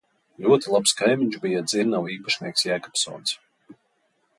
[0.45, 3.41] Ļoti labs kaimiņš bija dzirnavu īpašnieks Jēkabsons.